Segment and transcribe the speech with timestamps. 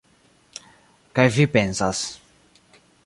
[1.19, 2.01] Kaj vi pensas